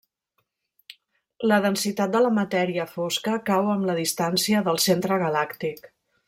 La 1.51 1.59
densitat 1.65 2.15
de 2.15 2.21
la 2.27 2.31
matèria 2.37 2.87
fosca 2.95 3.35
cau 3.51 3.69
amb 3.75 3.87
la 3.91 3.97
distància 4.01 4.65
del 4.71 4.81
centre 4.87 5.21
galàctic. 5.27 5.89